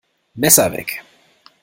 [0.33, 0.89] Messer weg!